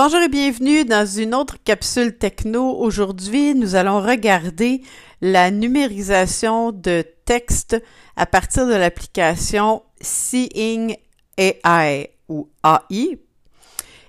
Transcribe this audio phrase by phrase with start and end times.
[0.00, 2.78] Bonjour et bienvenue dans une autre capsule techno.
[2.78, 4.80] Aujourd'hui, nous allons regarder
[5.20, 7.82] la numérisation de texte
[8.14, 10.94] à partir de l'application Seeing
[11.36, 13.18] AI ou AI.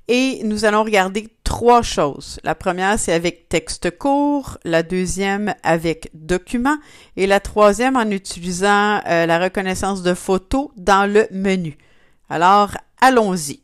[0.08, 2.40] Et nous allons regarder trois choses.
[2.44, 6.78] La première, c'est avec texte court, la deuxième avec document
[7.18, 11.80] et la troisième en utilisant euh, la reconnaissance de photos dans le menu.
[12.30, 13.64] Alors, allons-y.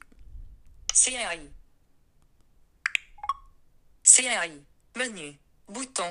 [4.15, 4.51] CAI.
[4.95, 5.37] Menu.
[5.67, 6.05] Bouton.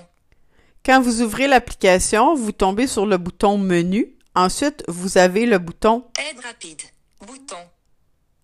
[0.84, 4.14] Quand vous ouvrez l'application, vous tombez sur le bouton Menu.
[4.34, 6.82] Ensuite, vous avez le bouton Aide rapide.
[7.26, 7.56] Bouton.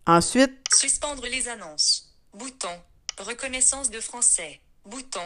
[0.06, 2.10] Ensuite, Suspendre les annonces.
[2.32, 2.70] Bouton.
[3.18, 4.60] Reconnaissance de français.
[4.86, 5.20] Bouton.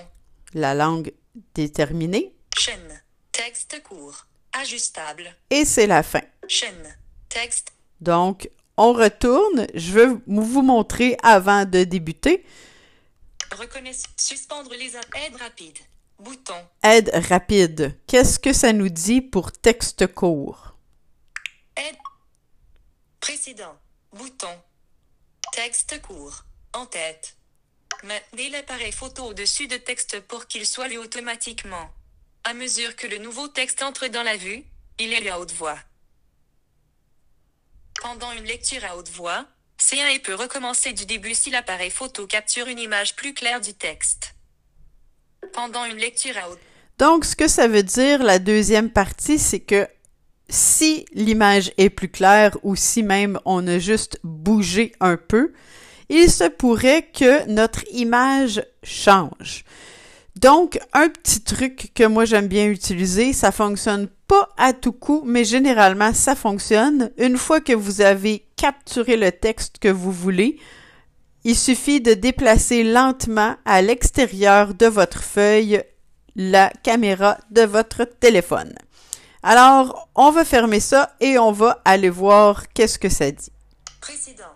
[0.53, 1.13] la langue
[1.55, 2.35] déterminée.
[2.59, 3.03] Chaîne.
[3.31, 4.27] Texte court.
[4.53, 5.33] Ajustable.
[5.51, 6.23] Et c'est la fin.
[6.49, 6.97] Chaîne.
[7.29, 7.73] Texte.
[8.01, 9.69] Donc, on retourne.
[9.75, 12.45] Je veux vous montrer avant de débuter.
[13.53, 14.13] Reconnaissance.
[14.17, 15.11] Suspendre les annonces.
[15.15, 15.79] Aide rapide.
[16.19, 16.69] Bouton.
[16.83, 17.99] Aide rapide.
[18.07, 20.77] Qu'est-ce que ça nous dit pour texte court?
[21.77, 21.97] Aide.
[23.21, 23.77] Précédent.
[24.13, 24.61] Bouton.
[25.53, 26.45] Texte court.
[26.73, 27.37] En tête.
[28.03, 31.91] Maintenez l'appareil photo au-dessus de texte pour qu'il soit lu automatiquement.
[32.45, 34.65] À mesure que le nouveau texte entre dans la vue,
[34.99, 35.79] il est lu à haute voix.
[38.03, 39.47] Pendant une lecture à haute voix,
[39.79, 44.35] C1 peut recommencer du début si l'appareil photo capture une image plus claire du texte.
[45.53, 46.59] Pendant une lecture à haute
[46.99, 49.87] Donc, ce que ça veut dire, la deuxième partie, c'est que
[50.49, 55.53] si l'image est plus claire ou si même on a juste bougé un peu,
[56.09, 59.65] il se pourrait que notre image change.
[60.37, 65.23] Donc, un petit truc que moi j'aime bien utiliser, ça fonctionne pas à tout coup,
[65.25, 67.11] mais généralement ça fonctionne.
[67.19, 70.59] Une fois que vous avez capturé le texte que vous voulez,
[71.45, 75.83] il suffit de déplacer lentement à l'extérieur de votre feuille
[76.37, 78.75] la caméra de votre téléphone.
[79.43, 83.53] Alors, on va fermer ça et on va aller voir qu'est-ce que ça dit.
[84.01, 84.55] précédent.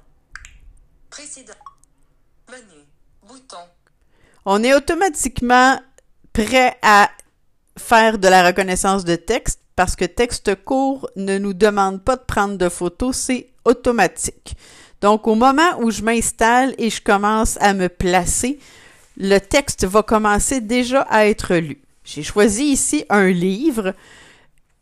[1.11, 1.53] Précédent.
[2.51, 2.85] Menu.
[3.27, 3.59] Bouton.
[4.47, 5.79] On est automatiquement
[6.33, 7.11] prêt à
[7.77, 12.23] faire de la reconnaissance de texte parce que texte court ne nous demande pas de
[12.23, 14.57] prendre de photos, c'est automatique.
[15.01, 18.59] Donc, au moment où je m'installe et je commence à me placer,
[19.17, 21.81] le texte va commencer déjà à être lu.
[22.05, 23.95] J'ai choisi ici un livre,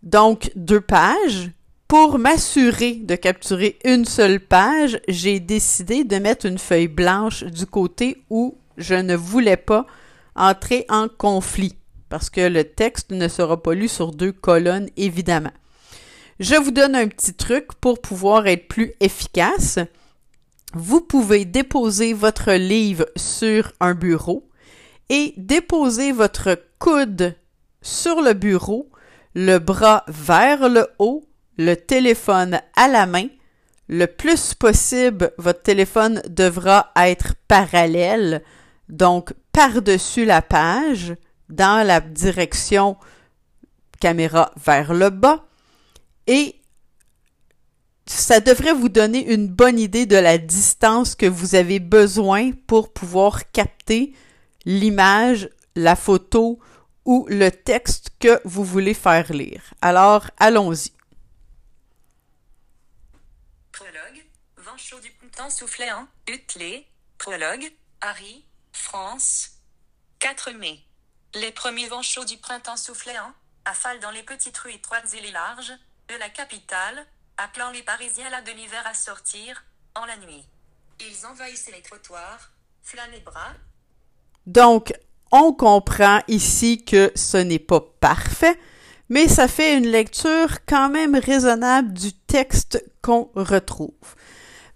[0.03, 1.51] donc deux pages.
[1.89, 7.65] Pour m'assurer de capturer une seule page, j'ai décidé de mettre une feuille blanche du
[7.67, 9.87] côté où je ne voulais pas
[10.35, 11.75] entrer en conflit,
[12.09, 15.53] parce que le texte ne sera pas lu sur deux colonnes, évidemment.
[16.39, 19.79] Je vous donne un petit truc pour pouvoir être plus efficace.
[20.75, 24.47] Vous pouvez déposer votre livre sur un bureau
[25.09, 27.35] et déposer votre coude
[27.81, 28.91] sur le bureau,
[29.35, 31.25] le bras vers le haut,
[31.57, 33.29] le téléphone à la main.
[33.89, 38.43] Le plus possible, votre téléphone devra être parallèle,
[38.91, 41.15] donc par-dessus la page,
[41.49, 42.99] dans la direction
[44.01, 45.46] caméra vers le bas.
[46.27, 46.61] Et
[48.07, 52.93] ça devrait vous donner une bonne idée de la distance que vous avez besoin pour
[52.93, 54.15] pouvoir capter
[54.65, 56.59] l'image, la photo
[57.05, 59.63] ou le texte que vous voulez faire lire.
[59.81, 60.93] Alors, allons-y.
[63.73, 64.25] Prologue.
[64.57, 66.87] Vent chaud du printemps soufflait en Utley.
[67.19, 67.73] Prologue.
[68.01, 68.45] Harry.
[68.73, 69.51] France.
[70.19, 70.81] 4 mai.
[71.35, 73.33] Les premiers vents chauds du printemps soufflaient en
[73.65, 75.73] aval dans les petites rues étroites et les larges
[76.09, 77.07] de la capitale,
[77.37, 80.45] appelant les Parisiens là de l'hiver à sortir, en la nuit.
[81.01, 82.53] Ils envahissaient les trottoirs,
[82.83, 83.55] flancs et bras,
[84.47, 84.93] Donc,
[85.33, 88.59] on comprend ici que ce n'est pas parfait,
[89.09, 94.15] mais ça fait une lecture quand même raisonnable du texte qu'on retrouve.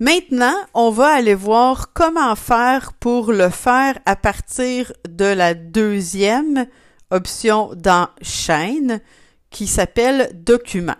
[0.00, 6.66] Maintenant, on va aller voir comment faire pour le faire à partir de la deuxième
[7.10, 9.00] option dans chaîne
[9.50, 10.97] qui s'appelle document.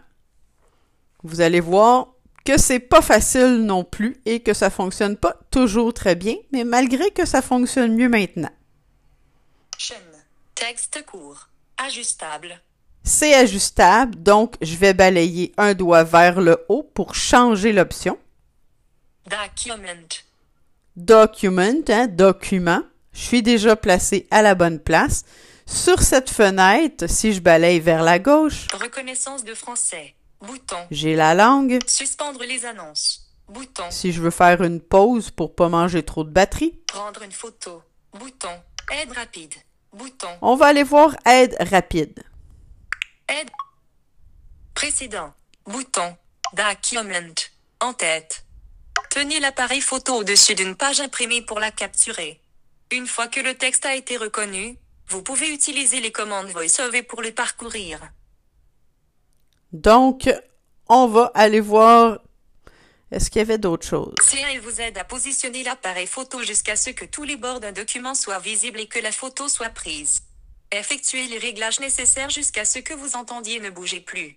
[1.22, 2.08] Vous allez voir
[2.44, 6.64] que c'est pas facile non plus et que ça fonctionne pas toujours très bien, mais
[6.64, 8.50] malgré que ça fonctionne mieux maintenant.
[9.76, 9.99] chaîne,
[10.55, 12.61] texte court, ajustable,
[13.02, 18.19] C'est ajustable, donc je vais balayer un doigt vers le haut pour changer l'option.
[19.26, 20.08] document,
[20.96, 22.82] Document, hein, document.
[23.12, 25.25] Je suis déjà placé à la bonne place.
[25.67, 31.35] Sur cette fenêtre, si je balaye vers la gauche, reconnaissance de français, bouton, j'ai la
[31.35, 31.79] langue.
[31.87, 33.91] suspendre les annonces, Bouton.
[33.91, 37.83] Si je veux faire une pause pour pas manger trop de batterie, Prendre une photo.
[38.13, 38.63] Bouton.
[38.93, 39.55] Aide rapide.
[39.93, 40.29] Bouton.
[40.41, 42.23] on va aller voir aide rapide.
[43.29, 43.51] Aide.
[44.75, 45.33] Précédent.
[45.67, 46.17] Bouton.
[46.53, 47.35] Document.
[47.81, 48.45] En tête.
[49.11, 52.41] Tenez l'appareil photo au-dessus d'une page imprimée pour la capturer.
[52.93, 54.79] Une fois que le texte a été reconnu,
[55.09, 57.99] vous pouvez utiliser les commandes VoiceOver pour le parcourir.
[59.72, 60.28] Donc,
[60.88, 62.20] on va aller voir.
[63.11, 64.14] Est-ce qu'il y avait d'autres choses?
[64.22, 68.14] C1 vous aide à positionner l'appareil photo jusqu'à ce que tous les bords d'un document
[68.14, 70.22] soient visibles et que la photo soit prise.
[70.70, 74.37] Effectuez les réglages nécessaires jusqu'à ce que vous entendiez ne bougez plus.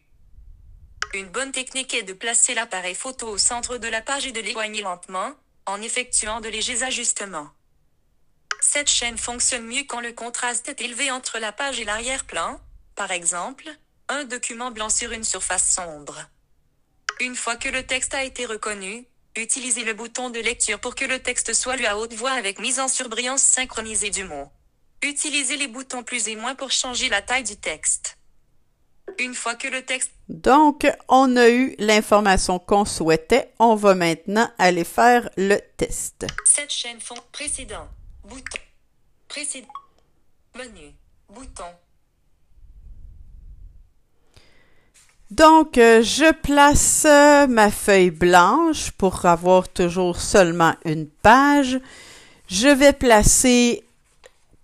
[1.14, 4.42] Une bonne technique est de placer l'appareil photo au centre de la page et de
[4.42, 5.32] l'éloigner lentement,
[5.68, 7.50] en effectuant de légers ajustements.
[8.60, 12.60] Cette chaîne fonctionne mieux quand le contraste est élevé entre la page et l'arrière-plan,
[12.96, 13.70] par exemple,
[14.10, 16.20] un document blanc sur une surface sombre.
[17.20, 19.06] Une fois que le texte a été reconnu,
[19.36, 22.60] utilisez le bouton de lecture pour que le texte soit lu à haute voix avec
[22.60, 24.50] mise en surbrillance synchronisée du mot.
[25.04, 28.18] Utilisez les boutons plus et moins pour changer la taille du texte.
[29.20, 33.54] Une fois que le texte Donc, on a eu l'information qu'on souhaitait.
[33.60, 36.26] On va maintenant aller faire le test.
[36.46, 37.88] Cette chaîne fond précédent.
[38.24, 38.62] Bouton.
[39.28, 39.68] Précédent.
[40.56, 40.94] Menu.
[41.30, 41.66] Bouton.
[45.32, 51.80] Donc, euh, je place euh, ma feuille blanche pour avoir toujours seulement une page.
[52.48, 53.84] Je vais placer,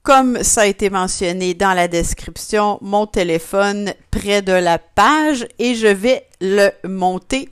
[0.03, 5.73] comme ça a été mentionné dans la description, mon téléphone près de la page et
[5.73, 7.49] je vais le monter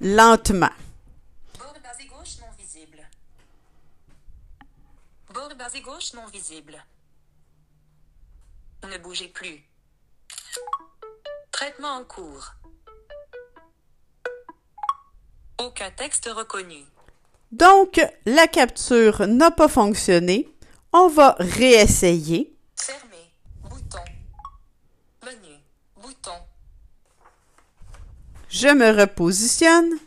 [0.00, 0.70] lentement.
[1.58, 1.74] Bord
[5.56, 6.82] gauche gauche non visible.
[8.90, 9.62] Ne bougez plus.
[11.58, 12.54] Traitement en cours.
[15.58, 16.84] Aucun texte reconnu.
[17.50, 20.54] Donc, la capture n'a pas fonctionné.
[20.92, 22.56] On va réessayer.
[22.76, 23.34] Fermé.
[23.64, 24.04] Bouton.
[25.26, 25.56] Menu.
[26.00, 26.38] Bouton.
[28.48, 29.98] Je me repositionne.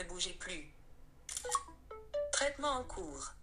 [0.00, 0.72] Ne bougez plus.
[2.32, 3.34] Traitement en cours.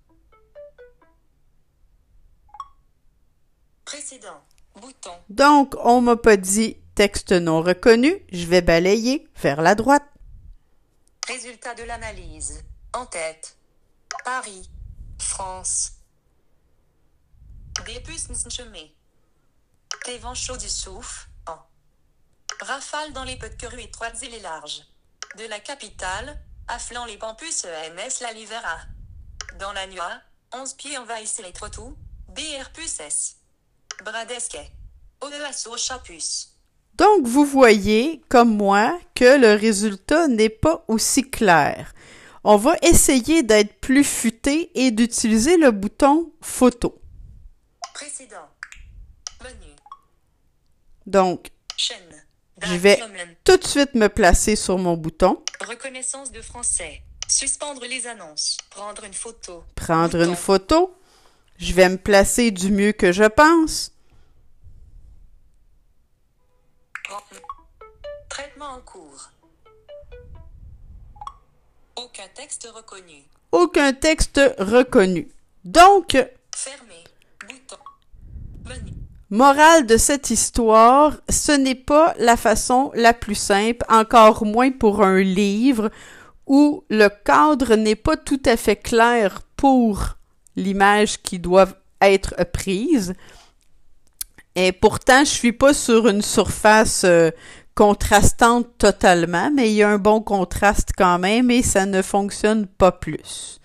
[3.86, 4.44] Précédent.
[4.75, 5.13] Bouton.
[5.30, 8.25] Donc, on m'a pas dit texte non reconnu.
[8.31, 10.04] Je vais balayer vers la droite.
[11.27, 12.63] Résultat de l'analyse.
[12.94, 13.56] En tête.
[14.25, 14.68] Paris.
[15.19, 15.92] France.
[17.86, 18.88] Des puces chemin.
[20.07, 21.30] Des vents chauds du souffle.
[21.45, 21.60] En.
[22.62, 24.81] Rafale dans les petites rues étroites et les larges.
[25.38, 28.78] De la capitale, afflant les campus EMS la Livera.
[29.60, 30.00] Dans la nuit,
[30.54, 31.94] 11 pieds envahissent les trottoirs.
[32.30, 33.38] BR puce S.
[34.04, 34.72] Bradesquet.
[35.22, 36.54] Odeasso Chapus.
[36.96, 41.94] Donc, vous voyez, comme moi, que le résultat n'est pas aussi clair.
[42.44, 47.02] On va essayer d'être plus futé et d'utiliser le bouton photo.
[47.94, 48.50] Précédent.
[49.44, 49.74] Menu.
[51.06, 52.26] Donc, Chaîne.
[52.62, 53.00] Je vais-
[53.44, 57.01] tout de suite me placer sur mon bouton, Reconnaissance de français.
[57.27, 58.58] Suspendre les annonces.
[58.70, 59.63] Prendre une photo.
[59.75, 60.29] prendre Bouton.
[60.29, 60.98] une photo.
[61.58, 63.91] Je vais me placer du mieux que je pense.
[68.29, 69.29] Traitement en cours.
[71.96, 73.24] Aucun texte reconnu.
[73.51, 75.27] Aucun texte reconnu.
[75.63, 76.15] Donc,
[76.55, 77.03] Fermé.
[79.29, 85.03] Morale de cette histoire, ce n'est pas la façon la plus simple, encore moins pour
[85.03, 85.91] un livre
[86.46, 90.15] où le cadre n'est pas tout à fait clair pour
[90.55, 91.67] l'image qui doit
[92.01, 93.15] être prise.
[94.55, 97.29] Et pourtant, je suis pas sur une surface euh,
[97.75, 102.65] contrastante totalement, mais il y a un bon contraste quand même et ça ne fonctionne
[102.65, 103.60] pas plus.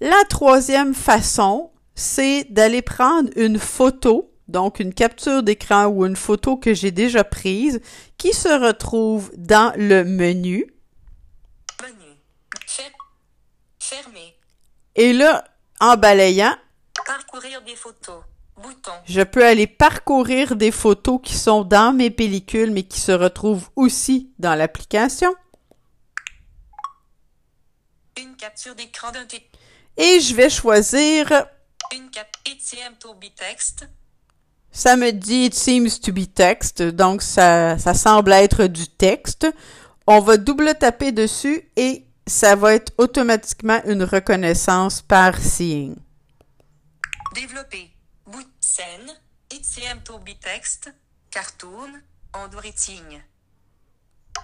[0.00, 6.56] La troisième façon, c'est d'aller prendre une photo, donc une capture d'écran ou une photo
[6.56, 7.80] que j'ai déjà prise,
[8.18, 10.72] qui se retrouve dans le menu.
[11.82, 12.16] Menu.
[12.66, 12.92] Fer-
[13.78, 14.36] Fermé.
[14.94, 15.44] Et là,
[15.80, 16.56] en balayant,
[17.06, 18.22] Parcourir des photos.
[18.56, 18.92] Bouton.
[19.04, 23.68] je peux aller parcourir des photos qui sont dans mes pellicules, mais qui se retrouvent
[23.76, 25.34] aussi dans l'application.
[28.18, 29.26] Une capture d'écran d'un.
[29.98, 31.30] Et je vais choisir,
[31.94, 32.28] Une cap.
[32.46, 33.86] ETM to be text.
[34.76, 39.46] Ça me dit It seems to be text, donc ça, ça semble être du texte.
[40.06, 45.96] on va double taper dessus et ça va être automatiquement une reconnaissance par Seeing.
[47.34, 47.90] Développer.
[48.26, 49.10] Bout scène.
[49.50, 50.92] ITM to be text.
[51.30, 52.02] Cartoon.
[52.34, 53.22] Handwriting.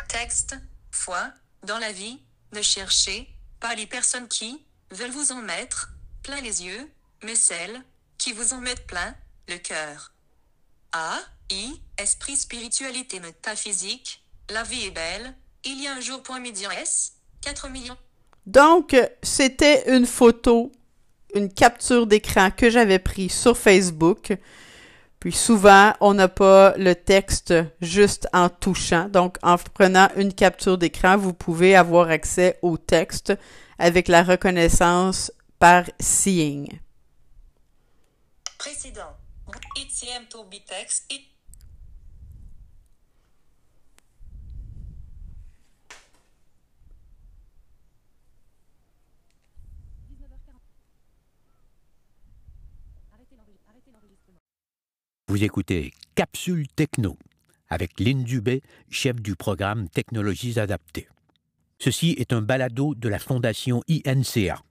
[0.08, 0.56] Texte.
[0.90, 1.30] Foi.
[1.62, 2.22] Dans la vie.
[2.54, 3.28] Ne cherchez
[3.60, 5.90] pas les personnes qui veulent vous en mettre
[6.22, 6.90] plein les yeux,
[7.22, 7.82] mais celles
[8.16, 9.14] qui vous en mettent plein
[9.48, 10.11] le cœur.
[10.92, 11.18] A.
[11.50, 11.80] I.
[11.98, 14.22] Esprit, spiritualité, métaphysique.
[14.50, 15.34] La vie est belle.
[15.64, 16.22] Il y a un jour.
[16.22, 17.14] Point médian S.
[17.42, 17.96] 4 millions.
[18.46, 20.72] Donc, c'était une photo,
[21.34, 24.36] une capture d'écran que j'avais pris sur Facebook.
[25.20, 29.08] Puis souvent, on n'a pas le texte juste en touchant.
[29.08, 33.32] Donc, en prenant une capture d'écran, vous pouvez avoir accès au texte
[33.78, 36.68] avec la reconnaissance par Seeing.
[38.58, 39.16] Précédent.
[39.76, 41.04] ITM to be text.
[41.10, 41.28] It-
[55.28, 57.16] Vous écoutez Capsule Techno
[57.68, 61.08] avec Lynn Dubé, chef du programme Technologies adaptées.
[61.78, 64.60] Ceci est un balado de la Fondation INCA.